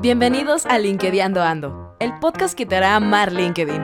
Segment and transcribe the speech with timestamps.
[0.00, 3.82] Bienvenidos a LinkedIn Ando, el podcast que te hará amar LinkedIn.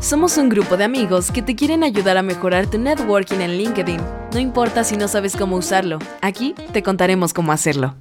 [0.00, 4.00] Somos un grupo de amigos que te quieren ayudar a mejorar tu networking en LinkedIn.
[4.32, 7.94] No importa si no sabes cómo usarlo, aquí te contaremos cómo hacerlo.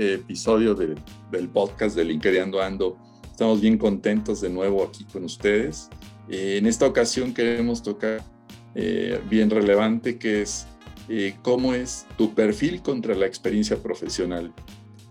[0.00, 2.96] Episodio del podcast de LinkedIn Ando.
[3.30, 5.90] Estamos bien contentos de nuevo aquí con ustedes.
[6.28, 8.22] Eh, en esta ocasión queremos tocar
[8.74, 10.66] eh, bien relevante que es
[11.08, 14.52] eh, cómo es tu perfil contra la experiencia profesional.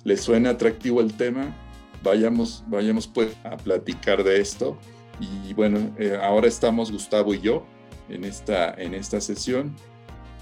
[0.03, 1.55] ¿Les suena atractivo el tema?
[2.03, 4.77] Vayamos, vayamos pues a platicar de esto.
[5.19, 7.65] Y bueno, ahora estamos Gustavo y yo
[8.07, 9.75] en esta, en esta sesión.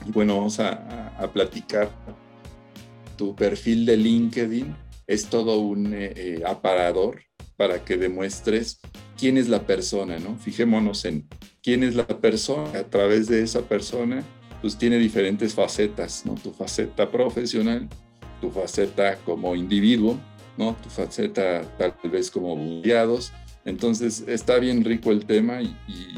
[0.05, 1.89] Y bueno, vamos a, a platicar
[3.17, 4.75] tu perfil de LinkedIn
[5.07, 7.21] es todo un eh, eh, aparador
[7.55, 8.79] para que demuestres
[9.17, 10.37] quién es la persona, ¿no?
[10.37, 11.27] Fijémonos en
[11.63, 12.79] quién es la persona.
[12.79, 14.23] A través de esa persona,
[14.61, 16.35] pues tiene diferentes facetas, ¿no?
[16.35, 17.87] Tu faceta profesional,
[18.39, 20.19] tu faceta como individuo,
[20.57, 20.75] ¿no?
[20.83, 23.33] Tu faceta tal vez como buleados.
[23.65, 25.75] Entonces, está bien rico el tema y,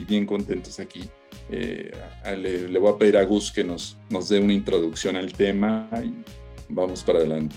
[0.08, 1.02] bien contentos aquí.
[1.52, 1.91] Eh,
[2.38, 6.13] le, voy a pedir a Gus que nos, nos dé una introducción al tema y
[6.70, 7.56] vamos para adelante.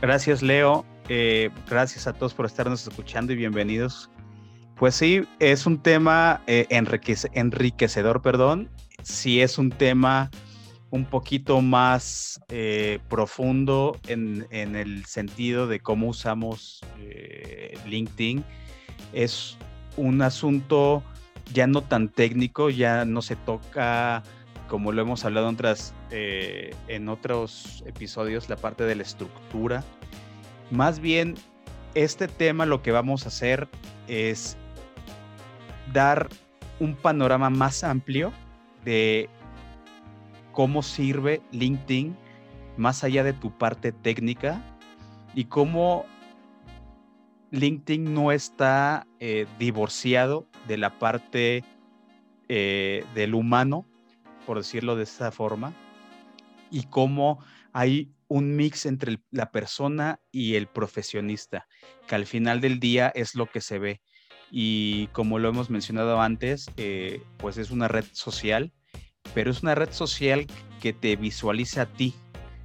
[0.00, 0.84] Gracias, Leo.
[1.08, 4.10] Eh, gracias a todos por estarnos escuchando y bienvenidos.
[4.76, 8.68] Pues sí, es un tema eh, enriquecedor, perdón.
[9.02, 10.30] Sí es un tema
[10.90, 16.80] un poquito más eh, profundo en, en, el sentido de cómo usamos
[17.86, 18.44] LinkedIn.
[19.12, 19.56] Es
[19.96, 21.02] un asunto
[21.52, 24.22] ya no tan técnico, ya no se toca
[24.68, 29.82] como lo hemos hablado en, otras, eh, en otros episodios, la parte de la estructura.
[30.70, 31.34] Más bien,
[31.94, 33.68] este tema lo que vamos a hacer
[34.06, 34.56] es
[35.92, 36.28] dar
[36.78, 38.32] un panorama más amplio
[38.84, 39.28] de
[40.52, 42.16] cómo sirve LinkedIn
[42.76, 44.62] más allá de tu parte técnica
[45.34, 46.04] y cómo
[47.50, 51.64] LinkedIn no está eh, divorciado de la parte
[52.48, 53.84] eh, del humano
[54.48, 55.74] por decirlo de esa forma,
[56.70, 57.44] y cómo
[57.74, 61.66] hay un mix entre la persona y el profesionista,
[62.06, 64.00] que al final del día es lo que se ve.
[64.50, 68.72] Y como lo hemos mencionado antes, eh, pues es una red social,
[69.34, 70.46] pero es una red social
[70.80, 72.14] que te visualiza a ti,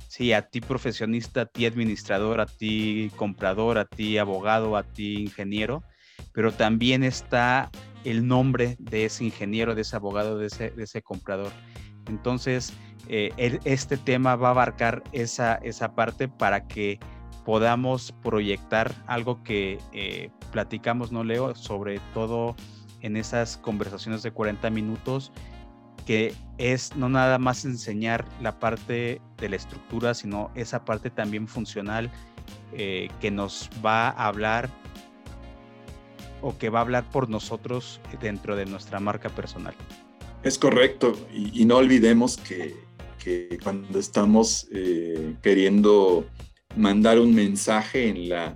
[0.08, 5.16] sí, a ti profesionista, a ti administrador, a ti comprador, a ti abogado, a ti
[5.16, 5.84] ingeniero,
[6.32, 7.70] pero también está
[8.04, 11.52] el nombre de ese ingeniero, de ese abogado, de ese, comprador.
[12.08, 12.74] Entonces,
[13.08, 17.00] eh, este tema va a abarcar esa, esa parte para que
[17.46, 21.56] podamos proyectar algo que eh, platicamos, ¿no, Leo?
[21.56, 22.56] Sobre todo
[23.02, 25.32] en esas conversaciones de 40 minutos,
[26.06, 31.48] que es no nada más enseñar la parte de la estructura, sino esa parte también
[31.48, 32.10] funcional
[32.74, 34.70] eh, que nos va a hablar
[36.44, 39.74] o que va a hablar por nosotros dentro de nuestra marca personal.
[40.44, 42.76] Es correcto, y, no olvidemos que,
[43.64, 46.26] cuando estamos eh, queriendo
[46.76, 48.54] mandar un mensaje en la,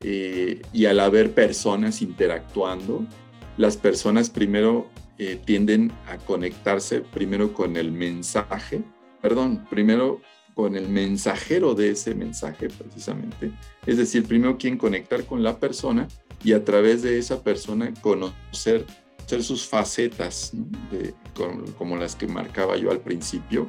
[0.00, 3.06] eh, y al haber personas interactuando,
[3.56, 8.82] las personas primero eh, tienden a conectarse primero con el mensaje,
[9.22, 10.20] perdón, primero
[10.54, 13.52] con el mensajero de ese mensaje precisamente.
[13.86, 16.08] Es decir, primero quieren conectar con la persona
[16.44, 18.86] y a través de esa persona conocer
[19.26, 20.52] ser sus facetas,
[21.78, 23.68] como, las que marcaba yo al principio.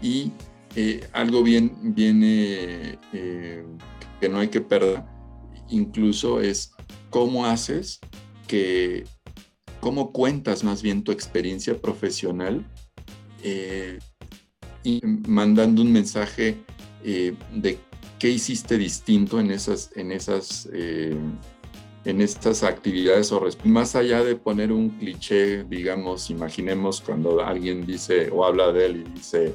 [0.00, 0.32] Y
[0.74, 3.64] eh, algo bien, bien eh,
[4.20, 5.02] que no hay que perder,
[5.68, 6.72] incluso es
[7.10, 8.00] cómo haces
[8.46, 9.04] que,
[9.80, 12.64] cómo cuentas más bien tu experiencia profesional
[13.42, 13.98] eh,
[15.26, 16.58] mandando un mensaje
[17.02, 17.78] de
[18.18, 20.68] qué hiciste distinto en esas, en esas
[22.06, 28.30] en estas actividades o más allá de poner un cliché, digamos, imaginemos cuando alguien dice
[28.32, 29.52] o habla de él y dice,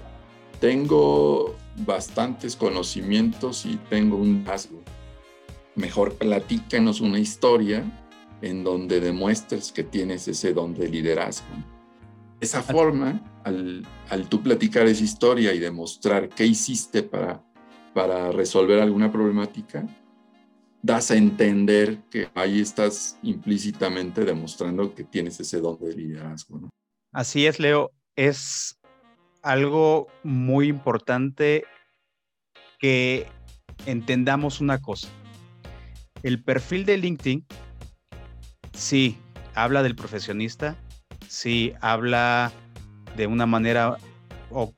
[0.60, 4.82] tengo bastantes conocimientos y tengo un rasgo.
[5.76, 7.86] Mejor platícanos una historia
[8.42, 11.48] en donde demuestres que tienes ese don de liderazgo.
[12.42, 17.44] Esa forma, al, al tú platicar esa historia y demostrar qué hiciste para
[17.94, 19.86] para resolver alguna problemática,
[20.82, 26.70] das a entender que ahí estás implícitamente demostrando que tienes ese don de liderazgo.
[27.12, 27.92] Así es, Leo.
[28.16, 28.80] Es
[29.42, 31.66] algo muy importante
[32.80, 33.28] que
[33.86, 35.08] entendamos una cosa.
[36.24, 37.46] El perfil de LinkedIn,
[38.74, 39.18] sí,
[39.54, 40.78] habla del profesionista,
[41.32, 42.52] sí, habla
[43.16, 43.98] de una manera,
[44.50, 44.74] o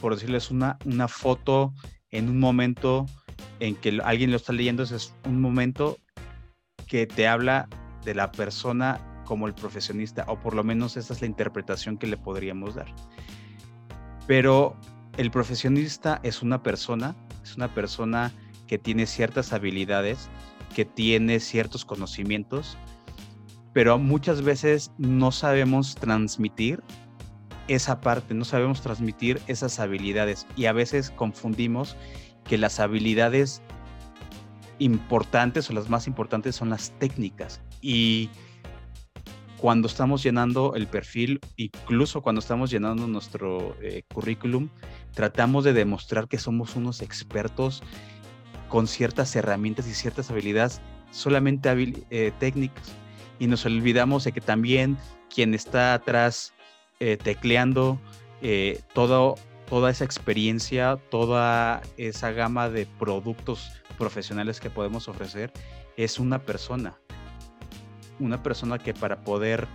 [0.00, 1.74] por decirles, una, una foto
[2.12, 3.06] en un momento
[3.58, 5.98] en que alguien lo está leyendo, es un momento
[6.86, 7.68] que te habla
[8.04, 12.06] de la persona como el profesionista, o por lo menos esa es la interpretación que
[12.06, 12.86] le podríamos dar.
[14.28, 14.76] Pero
[15.16, 18.30] el profesionista es una persona, es una persona
[18.68, 20.28] que tiene ciertas habilidades,
[20.72, 22.78] que tiene ciertos conocimientos,
[23.76, 26.82] pero muchas veces no sabemos transmitir
[27.68, 31.94] esa parte, no sabemos transmitir esas habilidades y a veces confundimos
[32.44, 33.60] que las habilidades
[34.78, 37.60] importantes o las más importantes son las técnicas.
[37.82, 38.30] Y
[39.58, 44.70] cuando estamos llenando el perfil, incluso cuando estamos llenando nuestro eh, currículum,
[45.12, 47.82] tratamos de demostrar que somos unos expertos
[48.70, 50.80] con ciertas herramientas y ciertas habilidades
[51.10, 51.68] solamente
[52.08, 52.96] eh, técnicas.
[53.38, 54.96] Y nos olvidamos de que también
[55.34, 56.52] quien está atrás
[57.00, 58.00] eh, tecleando
[58.92, 59.36] todo
[59.66, 65.52] toda esa experiencia, toda esa gama de productos profesionales que podemos ofrecer,
[65.96, 66.98] es una persona.
[68.18, 69.66] Una persona que para poder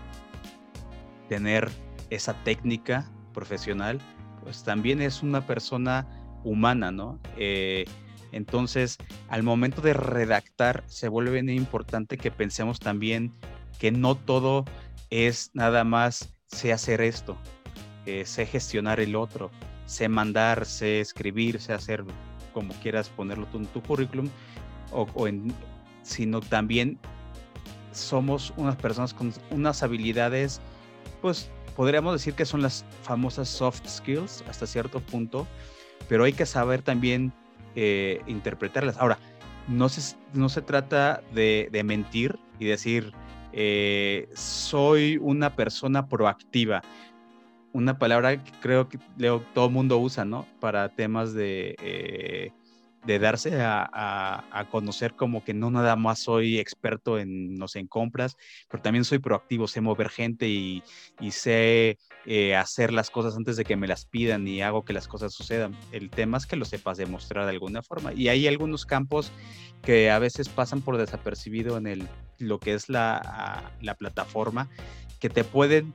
[1.29, 1.69] tener
[2.09, 3.99] esa técnica profesional,
[4.43, 6.07] pues también es una persona
[6.43, 7.19] humana, ¿no?
[7.37, 7.85] Eh,
[8.31, 8.97] entonces,
[9.27, 13.33] al momento de redactar, se vuelve importante que pensemos también
[13.81, 14.63] que no todo
[15.09, 17.35] es nada más sé hacer esto,
[18.05, 19.49] eh, sé gestionar el otro,
[19.87, 22.05] sé mandar, sé escribir, sé hacer
[22.53, 24.29] como quieras ponerlo tú en tu currículum,
[24.91, 25.51] o, en,
[26.03, 26.99] sino también
[27.91, 30.61] somos unas personas con unas habilidades,
[31.19, 35.47] pues podríamos decir que son las famosas soft skills hasta cierto punto,
[36.07, 37.33] pero hay que saber también
[37.75, 38.97] eh, interpretarlas.
[38.99, 39.17] Ahora,
[39.67, 43.11] no se, no se trata de, mentir y decir,
[43.53, 46.81] eh, soy una persona proactiva
[47.73, 50.45] una palabra que creo que Leo, todo mundo usa, ¿no?
[50.59, 52.51] Para temas de, eh,
[53.05, 57.87] de darse a, conocer como que no nada más soy experto en, no sé, en
[57.87, 58.37] compras,
[58.69, 60.83] pero también soy proactivo, sé mover gente y,
[61.31, 65.07] sé eh, hacer las cosas antes de que me las pidan y hago que las
[65.07, 65.75] cosas sucedan.
[65.91, 68.13] El tema es que lo sepas demostrar de alguna forma.
[68.13, 69.31] Y hay algunos campos
[69.81, 72.07] que a veces pasan por desapercibido en el,
[72.37, 74.69] lo que es la, la plataforma,
[75.19, 75.93] que te pueden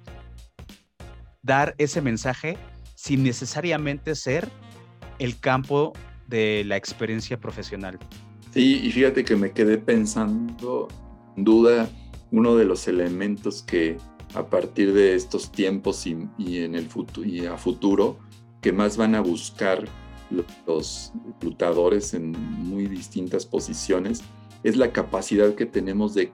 [1.43, 2.59] dar ese mensaje
[2.97, 4.49] sin necesariamente ser
[5.19, 5.93] el campo
[6.29, 7.99] de la experiencia profesional.
[8.53, 10.89] Sí, y fíjate que me quedé pensando,
[11.37, 11.89] duda,
[12.31, 13.97] uno de los elementos que
[14.35, 18.19] a partir de estos tiempos y, en el futuro y a futuro
[18.61, 19.85] que más van a buscar
[20.67, 24.23] los reclutadores en muy distintas posiciones
[24.65, 26.33] es la capacidad que tenemos de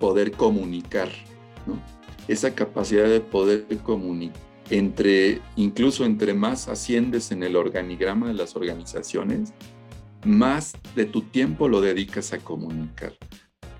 [0.00, 1.08] poder comunicar,
[1.66, 1.80] ¿no?
[2.26, 8.56] esa capacidad de poder comunicar entre, incluso entre más asciendes en el organigrama de las
[8.56, 9.52] organizaciones,
[10.24, 13.14] más de tu tiempo lo dedicas a comunicar.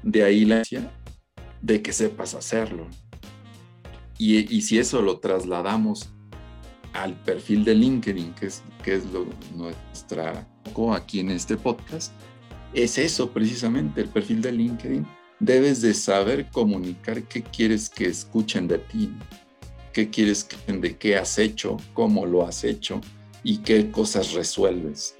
[0.02, 0.62] De ahí la
[1.62, 2.86] de que sepas hacerlo.
[4.18, 6.10] Y, y, si eso lo trasladamos
[6.92, 10.46] al perfil de LinkedIn, que es, que es lo, nuestra
[10.94, 12.12] aquí en este podcast,
[12.74, 15.06] es eso precisamente, el perfil de LinkedIn
[15.40, 19.10] debes de saber comunicar qué quieres que escuchen de ti,
[19.92, 23.00] qué quieres, de qué has hecho, cómo lo has hecho
[23.42, 25.14] y qué cosas resuelves.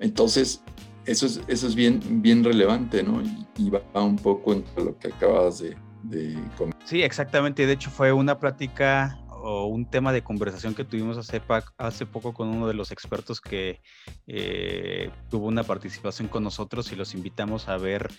[0.00, 0.62] Entonces,
[1.06, 3.22] eso es, eso es bien, bien relevante, ¿no?
[3.56, 6.88] Y, va un poco entre lo que acabas de, de comentar.
[6.88, 7.66] Sí, exactamente.
[7.66, 11.42] De hecho, fue una plática o un tema de conversación que tuvimos hace,
[11.76, 13.82] hace poco con uno de los expertos que
[14.26, 18.10] eh, tuvo una participación con nosotros y los invitamos a ver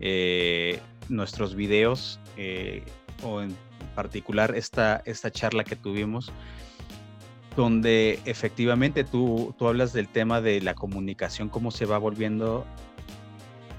[0.00, 2.82] eh, nuestros videos eh,
[3.22, 3.56] o en
[3.94, 6.32] particular esta, esta charla que tuvimos
[7.56, 12.64] donde efectivamente tú, tú hablas del tema de la comunicación, cómo se va volviendo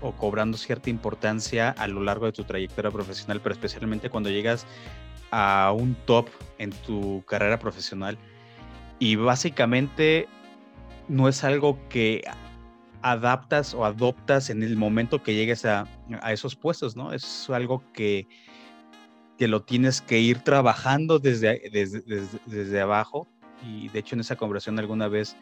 [0.01, 4.67] o cobrando cierta importancia a lo largo de tu trayectoria profesional, pero especialmente cuando llegas
[5.31, 6.27] a un top
[6.59, 8.17] en tu carrera profesional
[8.99, 10.27] y básicamente
[11.07, 12.23] no es algo que
[13.01, 15.87] adaptas o adoptas en el momento que llegues a,
[16.29, 17.11] esos puestos, ¿no?
[17.11, 18.27] Es algo que,
[19.37, 22.01] que, lo tienes que ir trabajando desde, desde,
[22.45, 23.27] desde, abajo
[23.63, 25.35] y de hecho en esa conversación alguna vez,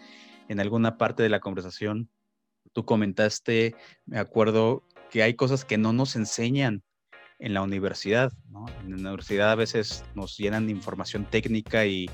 [0.47, 2.09] en alguna parte de la conversación,
[2.73, 6.83] Tú comentaste, me acuerdo, que hay cosas que no nos enseñan
[7.39, 8.31] en la universidad.
[8.49, 8.65] ¿no?
[8.81, 12.09] En la universidad a veces nos llenan de información técnica y,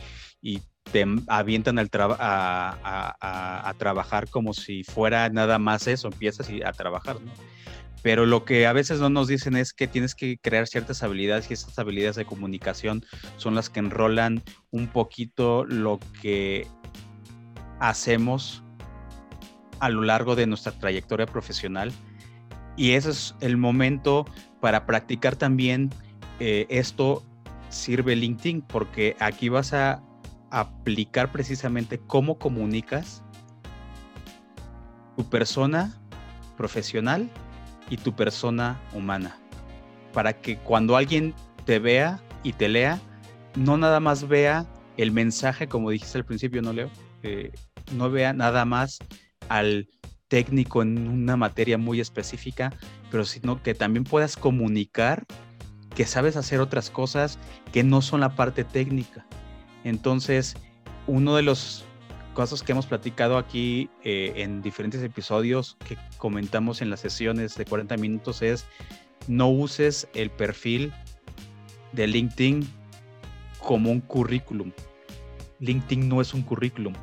[0.92, 7.20] te avientan al a, trabajar como si fuera nada más eso, empiezas a trabajar.
[7.20, 7.32] ¿no?
[8.04, 11.50] Pero lo que a veces no nos dicen es que tienes que crear ciertas habilidades
[11.50, 13.04] y esas habilidades de comunicación
[13.38, 16.68] son las que enrolan un poquito lo que
[17.80, 18.64] hacemos
[19.80, 21.92] a lo largo de nuestra trayectoria profesional.
[22.76, 24.26] Y ese es el momento
[24.62, 25.90] para practicar también
[26.40, 27.24] eh, esto
[27.70, 30.04] sirve LinkedIn porque aquí vas a
[30.52, 33.24] aplicar precisamente cómo comunicas
[35.18, 36.00] tu persona
[36.56, 37.30] profesional
[37.90, 39.38] y tu persona humana.
[40.14, 41.34] Para que cuando alguien
[41.66, 43.00] te vea y te lea,
[43.56, 44.66] no nada más vea
[44.98, 46.90] el mensaje, como dijiste al principio, no leo,
[47.94, 49.00] no vea nada más
[49.50, 49.88] al
[50.28, 52.74] técnico en una materia muy específica,
[53.12, 55.26] pero sino que también puedas comunicar
[55.96, 57.40] que sabes hacer otras cosas
[57.72, 59.26] que no son la parte técnica.
[59.84, 60.56] Entonces,
[61.08, 61.86] uno de los
[62.38, 67.66] casos que hemos platicado aquí eh, en diferentes episodios que comentamos en las sesiones de
[67.66, 68.68] 40 minutos es
[69.28, 70.94] no uses el perfil
[71.94, 72.70] de LinkedIn
[73.60, 74.72] como un currículum.
[75.60, 76.94] LinkedIn no es un currículum,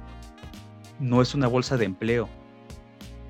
[1.00, 2.28] no es una bolsa de empleo.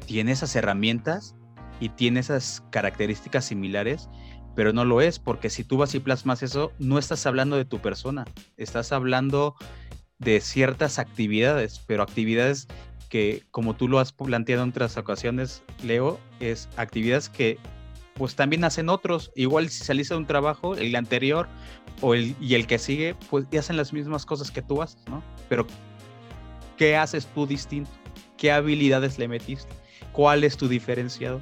[0.07, 1.35] Tiene esas herramientas
[1.81, 4.11] y tiene esas características similares,
[4.55, 7.65] pero no lo es, porque si tú vas y plasmas eso, no estás hablando de
[7.65, 8.27] tu persona,
[8.59, 9.57] estás hablando
[10.19, 12.69] de ciertas actividades, pero actividades
[13.09, 17.59] que, como tú lo has planteado en otras ocasiones, Leo, es actividades que
[18.15, 19.33] pues también hacen otros.
[19.35, 21.49] Igual si saliste de un trabajo, el anterior
[22.01, 25.03] o el, y el que sigue, pues ya hacen las mismas cosas que tú haces,
[25.09, 25.23] ¿no?
[25.49, 25.67] Pero,
[26.77, 27.91] ¿qué haces tú distinto?
[28.37, 29.73] ¿Qué habilidades le metiste?
[30.13, 31.41] ¿Cuál es tu diferenciador?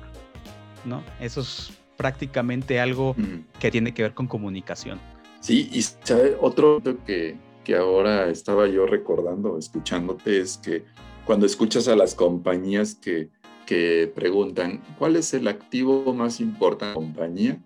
[0.85, 1.03] ¿no?
[1.21, 3.15] Eso es prácticamente algo
[3.61, 4.99] que tiene que ver con comunicación.
[5.41, 6.37] Sí, y ¿sabe?
[6.41, 10.85] otro que, que ahora estaba yo recordando, escuchándote, es que
[11.25, 13.31] cuando escuchas a las compañías que,
[13.67, 17.63] que preguntan, ¿cuál es el activo más importante de la compañía?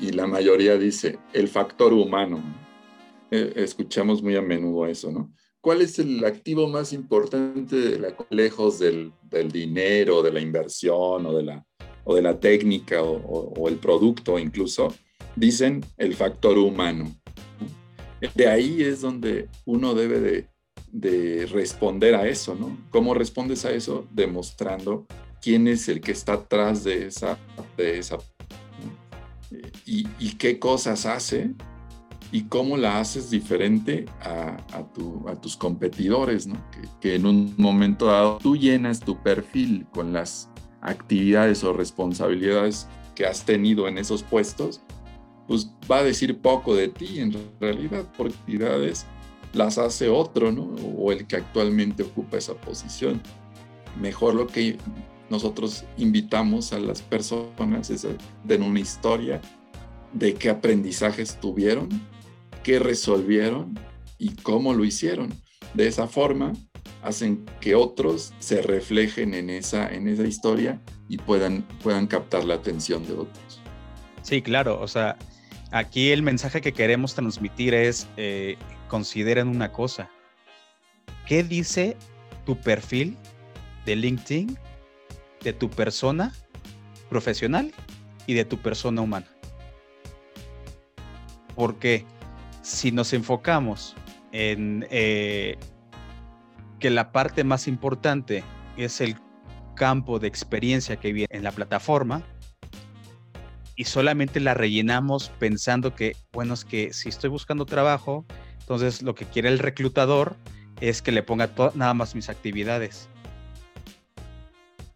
[0.00, 2.42] Y la mayoría dice, el factor humano.
[3.30, 5.32] Eh, escuchamos muy a menudo eso, ¿no?
[5.60, 11.24] ¿Cuál es el activo más importante de la, lejos del, del dinero, de la inversión
[11.24, 11.64] o de la,
[12.04, 14.94] o de la técnica o, el producto incluso,
[15.36, 17.14] dicen el factor humano.
[18.34, 20.48] De ahí es donde uno debe de,
[20.92, 22.76] de, responder a eso, ¿no?
[22.90, 24.06] ¿Cómo respondes a eso?
[24.12, 25.06] Demostrando
[25.40, 27.38] quién es el que está atrás de esa,
[27.76, 28.18] de esa
[29.84, 31.52] y, y, qué cosas hace
[32.30, 36.54] y cómo la haces diferente a, a tus competidores, ¿no?
[36.70, 40.48] Que, que, en un momento dado tú llenas tu perfil con las
[40.80, 44.80] actividades o responsabilidades que has tenido en esos puestos,
[45.52, 49.04] pues va a decir poco de ti en realidad, porque actividades
[49.52, 50.62] las hace otro, ¿no?
[50.96, 53.20] O el que actualmente ocupa esa posición.
[54.00, 54.78] Mejor lo que
[55.28, 58.06] nosotros invitamos a las personas es
[58.48, 59.42] tener una historia
[60.14, 61.90] de qué aprendizajes tuvieron,
[62.62, 63.78] qué resolvieron
[64.16, 65.34] y cómo lo hicieron.
[65.74, 66.54] De esa forma,
[67.02, 70.80] hacen que otros se reflejen en esa, en esa historia
[71.10, 73.60] y puedan, puedan captar la atención de otros.
[74.22, 75.18] Sí, claro, o sea,
[75.72, 78.56] aquí el mensaje que queremos transmitir es, eh,
[78.88, 80.10] consideren una cosa,
[81.26, 81.96] ¿qué dice
[82.44, 83.16] tu perfil
[83.86, 84.58] de LinkedIn
[85.42, 86.32] de tu persona
[87.08, 87.72] profesional
[88.26, 89.26] y de tu persona humana?
[91.56, 92.04] Porque
[92.60, 93.96] si nos enfocamos
[94.30, 95.56] en eh,
[96.78, 98.44] que la parte más importante
[98.76, 99.16] es el
[99.74, 102.22] campo de experiencia que viene en la plataforma
[103.82, 108.24] y solamente la rellenamos pensando que, bueno, es que si estoy buscando trabajo,
[108.60, 110.36] entonces lo que quiere el reclutador
[110.80, 113.08] es que le ponga nada más mis actividades.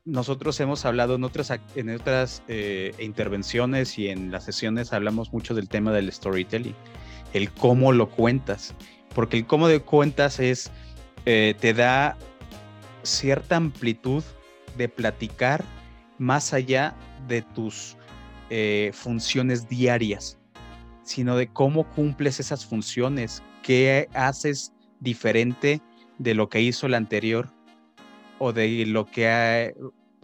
[0.05, 5.53] Nosotros hemos hablado en otras, en otras eh, intervenciones y en las sesiones hablamos mucho
[5.53, 6.77] del tema del storytelling,
[7.33, 8.73] el cómo lo cuentas,
[9.17, 10.71] porque el cómo de cuentas es
[11.25, 12.17] eh, te da
[13.03, 14.23] cierta amplitud
[14.79, 15.65] de platicar
[16.19, 16.95] más allá
[17.27, 17.96] de tus
[18.51, 20.39] eh, funciones diarias,
[21.03, 25.81] sino de cómo cumples esas funciones, qué haces diferente
[26.19, 27.53] de lo que hizo el anterior
[28.39, 29.75] o de lo que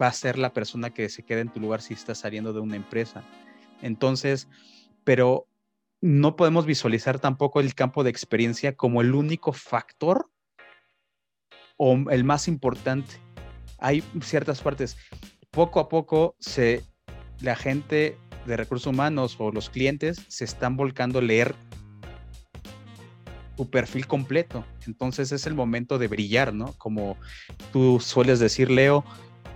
[0.01, 2.59] va a ser la persona que se queda en tu lugar si estás saliendo de
[2.59, 3.23] una empresa.
[3.81, 4.47] Entonces,
[5.03, 5.47] pero
[6.01, 10.29] no podemos visualizar tampoco el campo de experiencia como el único factor
[11.77, 13.15] o el más importante.
[13.79, 14.97] hay ciertas partes.
[15.51, 16.83] Poco a poco se,
[17.41, 21.55] la gente de recursos humanos o los clientes se están volcando a leer
[23.55, 24.65] tu perfil completo.
[24.87, 26.73] Entonces es el momento de brillar, ¿no?
[26.77, 27.17] Como
[27.71, 29.03] tú sueles decir, Leo,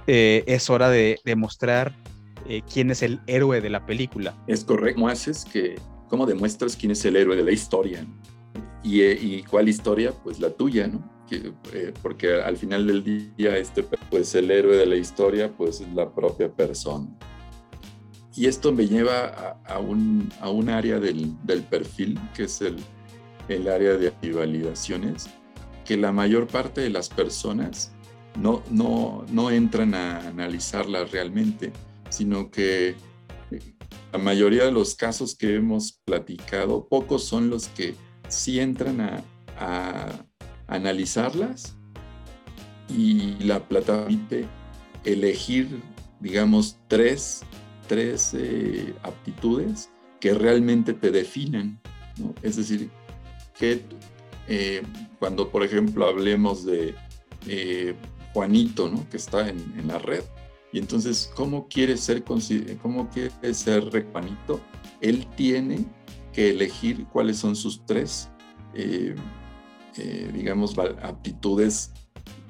[0.06, 1.94] eh, es hora de demostrar
[2.48, 4.36] eh, quién es el héroe de la película.
[4.48, 4.96] Es correcto.
[4.96, 5.76] ¿Cómo haces que,
[6.08, 8.06] cómo demuestras quién es el héroe de la historia?
[8.84, 10.12] ¿Y, eh, cuál historia?
[10.24, 11.18] Pues la tuya, ¿no?
[12.02, 16.10] porque al final del día, este, pues el héroe de la historia, pues es la
[16.10, 17.06] propia persona.
[18.38, 22.78] Y esto me lleva a, un, a un, área del, del, perfil, que es el,
[23.50, 25.28] el área de validaciones,
[25.84, 27.92] que la mayor parte de las personas
[28.40, 31.74] no, no, no entran a analizarlas realmente,
[32.10, 32.90] sino que
[33.50, 33.76] eh,
[34.14, 37.96] la mayoría de los casos que hemos platicado, pocos son los que
[38.28, 39.24] sí entran a,
[40.68, 41.76] analizarlas
[42.88, 44.06] y la plata
[45.04, 45.82] elegir,
[46.20, 47.42] digamos, tres,
[47.88, 49.90] tres eh, aptitudes
[50.20, 51.80] que realmente te definen.
[52.42, 52.90] Es decir,
[53.58, 53.82] que
[54.48, 54.84] eh,
[55.20, 56.96] cuando, por ejemplo, hablemos de
[58.38, 59.10] Juanito, ¿no?
[59.10, 60.24] que está en, la red.
[60.72, 64.62] Y entonces, ¿cómo quiere ser, cómo quiere ser Juanito?
[65.02, 65.86] Él tiene
[66.34, 68.30] que elegir cuáles son sus tres,
[68.76, 69.16] eh,
[69.98, 71.92] eh, digamos, aptitudes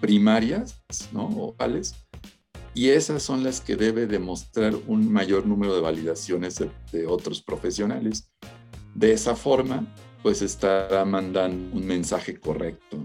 [0.01, 0.81] primarias,
[1.13, 1.27] ¿no?
[1.27, 1.95] O vales.
[2.77, 8.29] Y esas son las que debe demostrar un mayor número de validaciones de otros profesionales.
[8.93, 9.91] De esa forma,
[10.21, 12.99] pues estará mandando un mensaje correcto.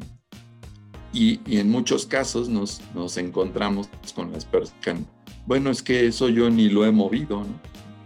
[1.10, 5.06] Y, en muchos casos nos, nos, encontramos con las personas,
[5.46, 7.42] bueno, es que eso yo ni lo he movido,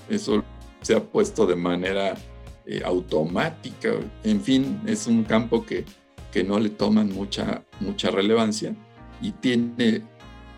[0.09, 0.45] eso
[0.83, 2.15] se ha puesto de manera
[2.65, 3.91] eh, automática,
[4.23, 5.85] en fin, es un campo que,
[6.31, 8.73] que no le toman mucha, mucha relevancia
[9.21, 10.05] y tiene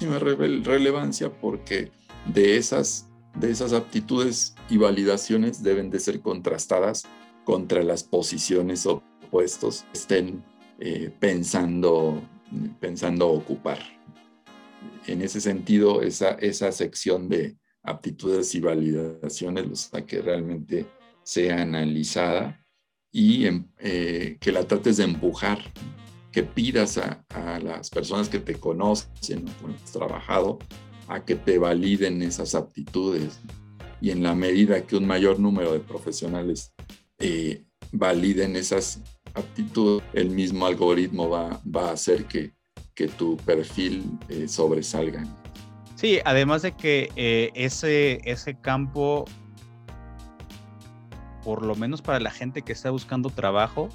[0.01, 1.91] relevancia porque
[2.27, 7.05] de esas, de esas aptitudes y validaciones deben de ser contrastadas
[7.45, 10.45] contra las posiciones o puestos que estén
[10.79, 12.23] eh, pensando
[12.81, 13.79] pensando ocupar.
[15.07, 20.87] En ese sentido, esa, esa sección de aptitudes y validaciones, los que realmente
[21.23, 22.65] sea analizada
[23.11, 25.59] y em, eh, que la trates de empujar,
[26.33, 27.25] que pidas a,
[27.61, 30.59] las personas que te conocen o con has trabajado
[31.09, 33.41] a que te validen esas aptitudes.
[34.01, 36.75] Y en la medida que un mayor número de profesionales
[37.19, 39.03] eh, validen esas
[39.35, 42.53] aptitud, el mismo algoritmo va, va a hacer que,
[42.95, 45.25] que tu perfil eh, sobresalga.
[45.95, 49.25] Sí, además de que eh, ese, ese campo,
[51.43, 53.89] por lo menos para la gente que está buscando trabajo,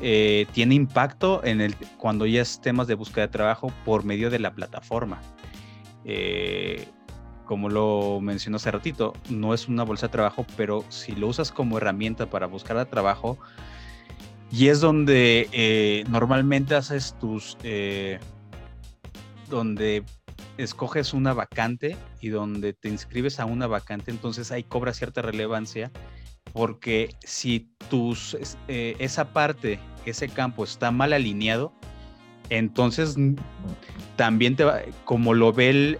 [0.00, 4.30] eh, tiene impacto en el, cuando ya es temas de búsqueda de trabajo por medio
[4.30, 5.20] de la plataforma.
[7.44, 11.52] como lo mencionó hace ratito, no es una bolsa de trabajo, pero si lo usas
[11.52, 13.38] como herramienta para buscar trabajo,
[14.52, 18.20] y es donde eh, normalmente haces tus, eh,
[19.48, 20.04] donde
[20.58, 25.90] escoges una vacante y donde te inscribes a una vacante, entonces ahí cobra cierta relevancia
[26.52, 28.36] porque si tus,
[28.68, 31.72] eh, esa parte, ese campo está mal alineado,
[32.50, 33.16] entonces
[34.16, 35.98] también te va, como lo ve el,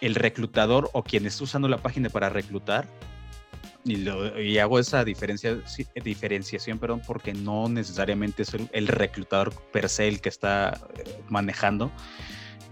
[0.00, 2.88] el reclutador o quien está usando la página para reclutar,
[3.84, 5.58] y, hago esa diferencia,
[6.02, 11.90] diferenciación, perdón, porque no necesariamente es el, reclutador per se el que está eh, manejando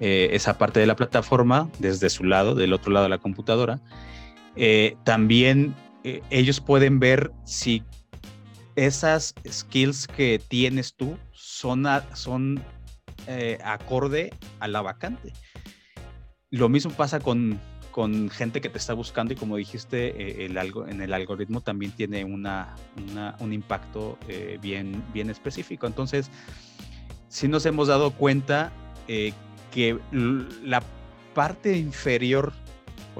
[0.00, 3.78] eh, esa parte de la plataforma desde su lado, del otro lado de la computadora.
[4.56, 7.82] Eh, también ellos pueden ver si
[8.76, 12.62] esas skills que tienes tú son, son
[13.64, 15.32] acorde a la vacante.
[16.50, 17.58] Lo mismo pasa con,
[17.92, 21.60] con gente que te está buscando y como dijiste, eh, el algo, en el algoritmo
[21.60, 22.74] también tiene una,
[23.38, 25.86] un impacto eh, bien, bien específico.
[25.86, 26.30] Entonces,
[27.28, 28.72] sí nos hemos dado cuenta
[29.06, 29.32] eh,
[29.70, 30.82] que la
[31.34, 32.52] parte inferior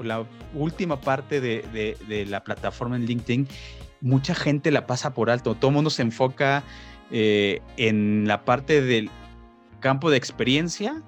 [0.01, 3.47] la última parte de, de, la plataforma en LinkedIn,
[4.01, 5.55] mucha gente la pasa por alto.
[5.55, 6.63] Todo el mundo se enfoca
[7.11, 9.11] en la parte del
[9.79, 11.03] campo de experiencia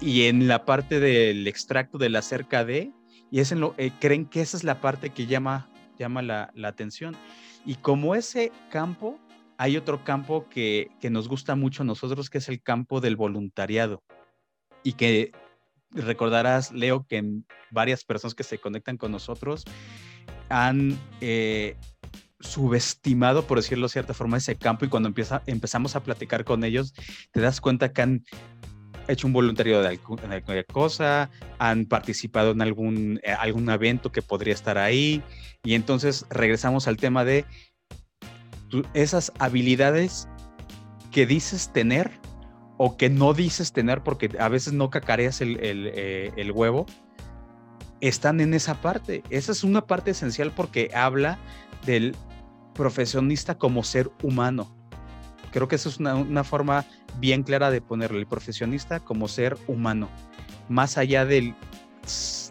[0.00, 2.92] y en la parte del extracto de la cerca de,
[3.30, 7.16] y es lo, eh, creen que esa es la parte que llama, llama la, atención.
[7.64, 9.18] Y como ese campo,
[9.58, 13.16] hay otro campo que, que, nos gusta mucho a nosotros, que es el campo del
[13.16, 14.02] voluntariado.
[14.82, 15.32] Y que
[15.92, 17.24] recordarás, Leo, que
[17.70, 19.64] varias personas que se conectan con nosotros
[20.48, 21.76] han eh,
[22.40, 26.64] subestimado, por decirlo de cierta forma, ese campo y cuando empieza, empezamos a platicar con
[26.64, 26.94] ellos,
[27.32, 28.24] te das cuenta que han
[29.08, 34.54] hecho un voluntario de alguna cosa, han participado en algún, eh, algún evento que podría
[34.54, 35.22] estar ahí.
[35.64, 37.44] Y entonces regresamos al tema de
[38.94, 40.28] esas habilidades
[41.10, 42.19] que dices tener
[42.82, 46.86] o que no dices tener porque a veces no cacareas el, eh, el huevo,
[48.00, 49.22] están en esa parte.
[49.28, 51.38] Esa es una parte esencial porque habla
[51.84, 52.16] del
[52.72, 54.74] profesionista como ser humano.
[55.52, 56.86] Creo que esa es una, forma
[57.18, 60.08] bien clara de ponerle el profesionista como ser humano,
[60.70, 61.54] más allá del,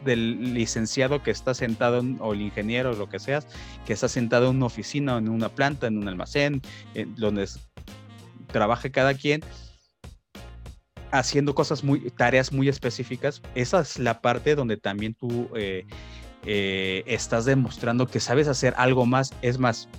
[0.06, 3.48] del licenciado que está sentado, o el ingeniero, o lo que seas,
[3.84, 6.62] que está sentado en una oficina, en una planta, en un almacén,
[6.94, 7.50] en donde
[8.52, 9.42] trabaje cada quien
[11.12, 13.42] haciendo cosas muy, tareas muy específicas.
[13.56, 15.86] Esa es la parte donde también tú eh,
[16.46, 19.34] eh, estás demostrando que sabes hacer algo más.
[19.42, 19.90] Es más,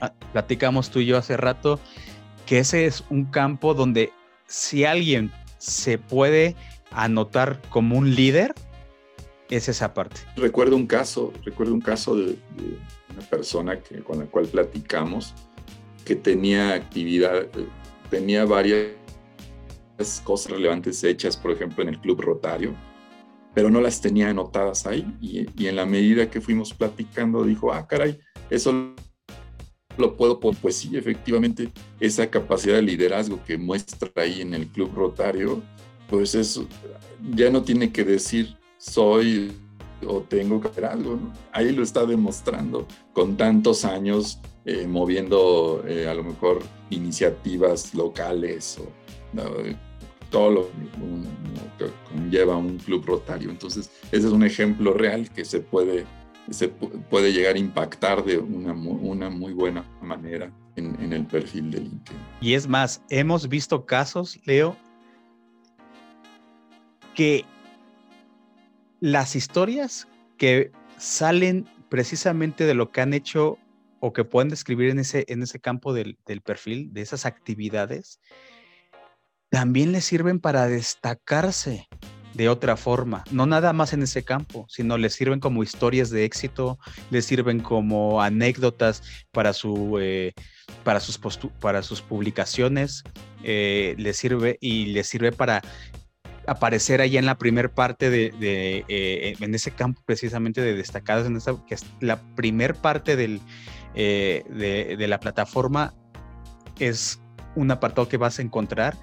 [0.00, 1.80] ah, platicamos tú y yo hace rato
[2.46, 4.12] que ese es un campo donde
[4.46, 6.56] si alguien se puede
[6.90, 8.54] anotar como un líder,
[9.50, 10.20] es esa parte.
[10.36, 12.36] Recuerdo un caso, recuerdo un caso de,
[13.10, 15.34] una persona que, con la cual platicamos
[16.04, 17.46] que tenía actividad,
[18.10, 18.88] tenía varias
[20.24, 22.74] cosas relevantes hechas, por ejemplo, en el Club Rotario,
[23.54, 25.06] pero no las tenía anotadas ahí.
[25.20, 28.18] Y, y en la medida que fuimos platicando, dijo, ah, caray,
[28.50, 28.94] eso
[29.96, 30.60] lo puedo poner.
[30.60, 35.62] Pues sí, efectivamente, esa capacidad de liderazgo que muestra ahí en el Club Rotario,
[36.08, 36.66] pues eso
[37.30, 39.52] ya no tiene que decir soy
[40.06, 41.18] o tengo que hacer algo,
[41.52, 48.78] Ahí lo está demostrando con tantos años eh, moviendo eh, a lo mejor iniciativas locales
[48.78, 49.03] o
[50.30, 50.70] todo lo
[51.78, 53.50] que conlleva un club rotario.
[53.50, 56.06] Entonces, ese es un ejemplo real que se puede
[56.50, 61.80] se puede llegar a impactar de una, una muy buena manera en, el perfil de
[61.80, 62.20] LinkedIn.
[62.40, 64.76] Y es más, hemos visto casos, Leo,
[67.14, 67.44] que
[69.00, 73.58] las historias que salen precisamente de lo que han hecho
[74.00, 78.20] o que pueden describir en ese, en ese campo del, del perfil, de esas actividades,
[79.54, 81.86] también les sirven para destacarse
[82.34, 86.24] de otra forma, no nada más en ese campo, sino les sirven como historias de
[86.24, 86.76] éxito,
[87.12, 90.32] les sirven como anécdotas para, su, eh,
[90.82, 91.20] para, sus,
[91.60, 93.04] para sus publicaciones,
[93.44, 95.62] eh, les sirve y les sirve para
[96.48, 98.32] aparecer ahí en la primer parte de,
[98.88, 103.40] eh, en ese campo precisamente de destacados, en esa, que es la primer parte del,
[103.94, 105.94] de, de la plataforma
[106.80, 107.20] es
[107.54, 108.96] un apartado que vas a encontrar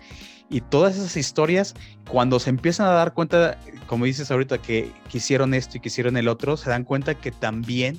[0.52, 1.74] y todas esas historias,
[2.10, 6.28] cuando se empiezan a dar cuenta, como dices ahorita, que quisieron esto y quisieron el
[6.28, 7.98] otro, se dan cuenta que también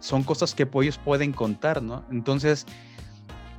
[0.00, 2.02] son cosas que ellos pueden contar, ¿no?
[2.10, 2.64] Entonces,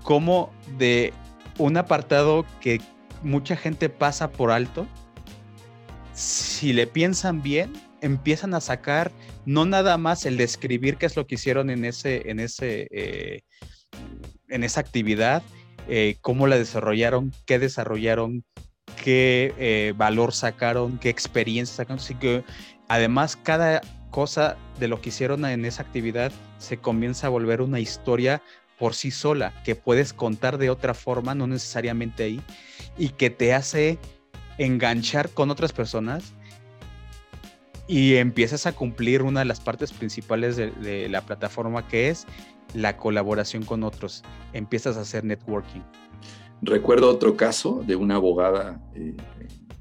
[0.01, 1.13] como de
[1.59, 2.81] un apartado que
[3.21, 4.87] mucha gente pasa por alto,
[6.13, 9.11] si le piensan bien, empiezan a sacar
[9.45, 13.41] no nada más el describir qué es lo que hicieron en ese, en ese, eh,
[14.47, 15.43] en esa actividad,
[15.87, 18.43] eh, cómo la desarrollaron, qué desarrollaron,
[19.03, 21.99] qué eh, valor sacaron, qué experiencia sacaron.
[21.99, 22.43] Así que
[22.87, 27.79] además cada cosa de lo que hicieron en esa actividad se comienza a volver una
[27.79, 28.41] historia
[28.79, 32.41] por sí sola, que puedes contar de otra forma, no necesariamente ahí,
[32.97, 33.99] y que te hace
[34.57, 36.33] enganchar con otras personas
[37.87, 42.25] y empiezas a cumplir una de las partes principales de la plataforma que es
[42.75, 45.81] la colaboración con otros, empiezas a hacer networking.
[46.61, 49.15] Recuerdo otro caso de una abogada eh,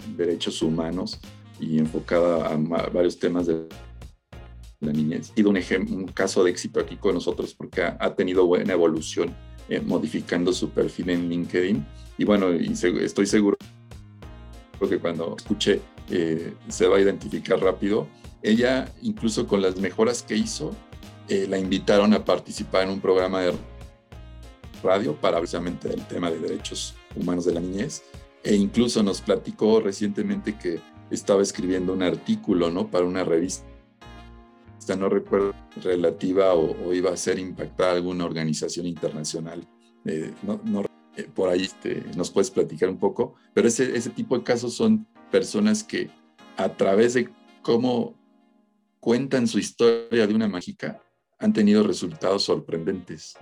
[0.07, 1.21] en derechos humanos
[1.61, 2.57] y enfocada a
[2.91, 3.69] varios temas de
[4.81, 5.31] la niñez.
[5.31, 9.35] Ha sido un, caso de éxito aquí con nosotros porque ha, tenido buena evolución
[9.69, 11.87] eh, modificando su perfil en LinkedIn.
[12.19, 13.57] Y bueno, estoy seguro
[14.89, 15.81] que cuando escuche
[16.11, 18.07] eh, se va a identificar rápido.
[18.43, 20.73] Ella, incluso con las mejoras que hizo,
[21.29, 23.55] eh, la invitaron a participar en un programa de
[24.83, 28.03] radio para precisamente el tema de derechos humanos de la niñez
[28.43, 32.91] e incluso nos platicó recientemente que estaba escribiendo un artículo ¿no?
[32.91, 33.65] para una revista,
[34.99, 39.67] no recuerdo, relativa o, iba a ser impactada alguna organización internacional.
[40.05, 40.35] Eh,
[41.17, 44.75] eh, por ahí este, nos puedes platicar un poco, pero ese, ese tipo de casos
[44.75, 46.11] son personas que
[46.59, 47.31] a través de
[47.63, 48.15] cómo
[49.01, 51.01] cuentan su historia de una mágica,
[51.45, 53.37] han tenido resultados sorprendentes.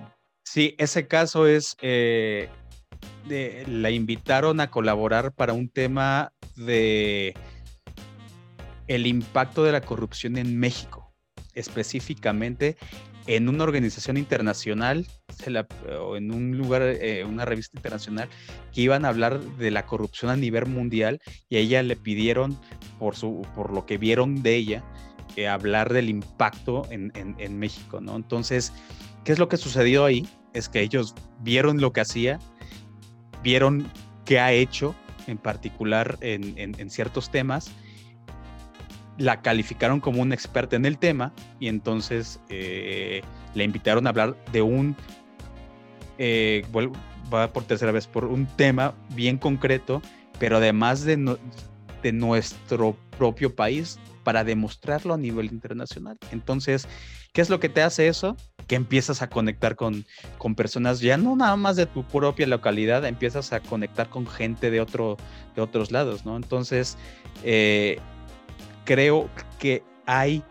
[0.45, 2.49] Sí, ese caso es, eh,
[3.29, 7.35] la invitaron a colaborar para un tema de
[8.89, 11.15] el impacto de la corrupción en México,
[11.55, 12.77] específicamente
[13.29, 15.07] en una organización internacional
[16.01, 18.29] o en un lugar, eh, una revista internacional,
[18.73, 22.59] que iban a hablar de la corrupción a nivel mundial y a ella le pidieron,
[22.99, 24.85] por, su, por lo que vieron de ella,
[25.49, 28.17] hablar del impacto en, México, ¿no?
[28.17, 28.73] Entonces,
[29.25, 30.29] ¿qué es lo que sucedió ahí?
[30.53, 32.39] Es que ellos vieron lo que hacía,
[33.43, 33.91] vieron
[34.25, 34.95] qué ha hecho
[35.27, 37.71] en particular en, ciertos temas,
[39.19, 43.23] la calificaron como una experta en el tema y entonces eh,
[43.55, 44.97] le invitaron a hablar de un,
[46.19, 46.65] eh,
[47.33, 50.03] va por tercera vez, por un tema bien concreto,
[50.39, 51.37] pero además de,
[52.03, 56.19] de nuestro propio país para demostrarlo a nivel internacional.
[56.31, 56.89] Entonces,
[57.33, 58.37] ¿qué es lo que te hace eso?
[58.67, 60.05] Que empiezas a conectar con,
[60.39, 64.71] con personas ya no nada más de tu propia localidad, empiezas a conectar con gente
[64.71, 65.17] de, otro,
[65.55, 66.37] de otros lados, ¿no?
[66.37, 66.97] Entonces,
[67.45, 67.99] eh,
[68.85, 70.43] creo que hay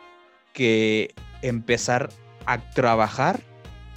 [0.54, 2.10] que empezar
[2.46, 3.40] a trabajar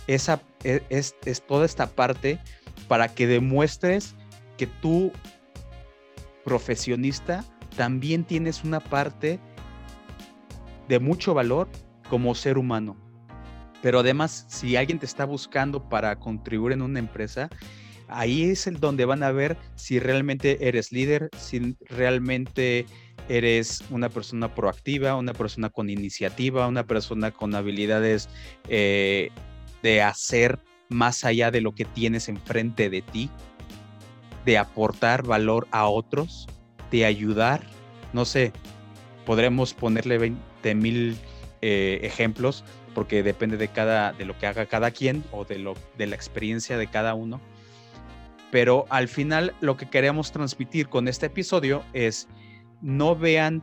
[0.06, 1.14] esa, e, es,
[1.46, 2.38] toda esta parte
[2.88, 4.14] para que demuestres
[4.56, 5.12] que tú,
[6.44, 7.44] profesionista,
[7.76, 9.40] también tienes una parte
[10.88, 11.68] de mucho valor
[12.08, 12.96] como ser humano.
[13.82, 17.50] Pero además, si alguien te está buscando para contribuir en una empresa,
[18.08, 22.86] ahí es el donde van a ver si realmente eres líder, si realmente
[23.28, 28.28] eres una persona proactiva, una persona con iniciativa, una persona con habilidades
[28.68, 29.30] eh,
[29.82, 33.30] de hacer más allá de lo que tienes enfrente de ti,
[34.44, 36.46] de aportar valor a otros,
[36.90, 37.62] de ayudar.
[38.12, 38.52] No sé,
[39.24, 40.32] podremos ponerle
[40.64, 41.16] 20 mil
[41.61, 45.74] eh, ejemplos porque depende de cada de lo que haga cada quien o de lo
[45.98, 47.40] de la experiencia de cada uno.
[48.50, 52.29] Pero al final lo que queremos transmitir con este episodio es
[52.81, 53.62] no vean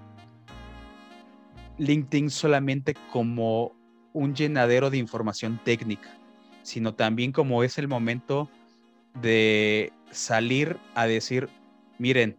[1.77, 3.73] LinkedIn solamente como
[4.13, 6.09] un llenadero de información técnica,
[6.63, 8.49] sino también como es el momento
[9.21, 11.47] de salir a decir,
[11.97, 12.37] miren,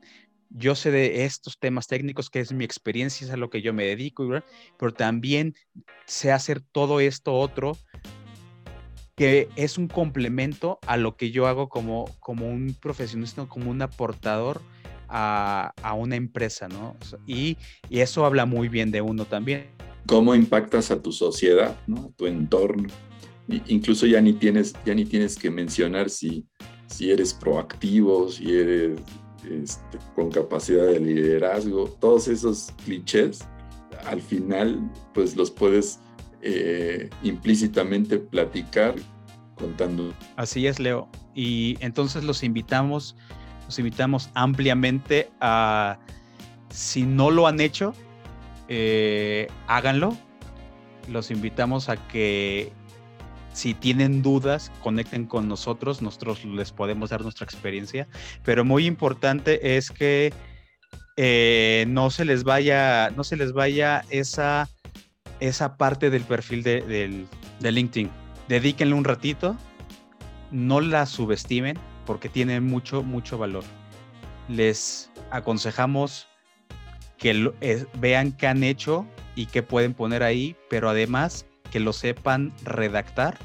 [0.54, 3.72] yo sé de estos temas técnicos, que es mi experiencia, es a lo que yo
[3.72, 4.28] me dedico,
[4.78, 5.54] pero también
[6.06, 7.76] sé hacer todo esto otro
[9.14, 13.82] que es un complemento a lo que yo hago como, como un profesionista, como un
[13.82, 14.62] aportador
[15.08, 16.96] a, una empresa, ¿no?
[17.26, 17.58] Y,
[17.90, 19.66] eso habla muy bien de uno también.
[20.06, 22.06] ¿Cómo impactas a tu sociedad, ¿no?
[22.06, 22.88] A tu entorno?
[23.66, 26.46] incluso ya ni tienes, ya ni tienes que mencionar si,
[26.86, 28.98] si eres proactivo, si eres
[29.50, 33.46] este, con capacidad de liderazgo, todos esos clichés,
[34.06, 34.80] al final,
[35.14, 36.00] pues los puedes
[36.40, 38.94] eh, implícitamente platicar
[39.56, 40.12] contando.
[40.36, 41.08] Así es, Leo.
[41.34, 43.16] Y entonces los invitamos
[43.66, 45.98] los invitamos ampliamente a,
[46.68, 47.94] si no lo han hecho,
[48.68, 50.16] eh, háganlo.
[51.08, 52.72] Los invitamos a que
[53.52, 58.08] si tienen dudas, conecten con nosotros, nosotros les podemos dar nuestra experiencia,
[58.44, 60.32] pero muy importante es que
[61.16, 64.68] eh, no se les vaya, no se les vaya esa,
[65.40, 67.26] esa parte del perfil de,
[67.60, 68.10] de LinkedIn.
[68.48, 69.56] Dedíquenle un ratito,
[70.50, 73.64] no la subestimen, porque tiene mucho, mucho valor.
[74.48, 76.28] Les aconsejamos
[77.18, 81.92] que eh, vean qué han hecho y qué pueden poner ahí, pero además que lo
[81.92, 83.38] sepan redactar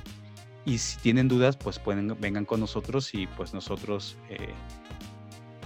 [0.66, 4.54] y si tienen dudas, pues pueden, vengan con nosotros y pues nosotros eh,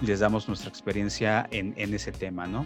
[0.00, 2.64] les damos nuestra experiencia en, en ese tema, ¿no?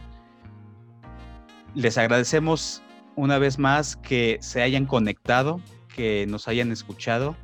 [1.75, 2.83] Les agradecemos
[3.15, 5.63] una vez más que se hayan conectado,
[5.95, 7.35] que nos hayan escuchado.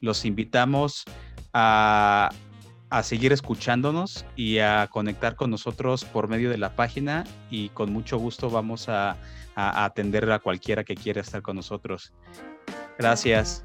[0.00, 1.04] Los invitamos
[1.54, 2.30] a,
[3.02, 8.18] seguir escuchándonos y a conectar con nosotros por medio de la página y con mucho
[8.18, 9.16] gusto vamos a,
[9.54, 12.12] a atender a cualquiera que quiera estar con nosotros.
[12.98, 13.64] Gracias.